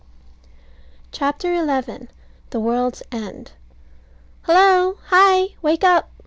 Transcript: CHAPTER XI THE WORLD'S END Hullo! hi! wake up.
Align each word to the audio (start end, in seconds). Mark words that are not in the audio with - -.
CHAPTER 1.11 1.53
XI 1.53 2.07
THE 2.49 2.59
WORLD'S 2.59 3.03
END 3.11 3.51
Hullo! 4.47 4.97
hi! 5.09 5.49
wake 5.61 5.83
up. 5.83 6.09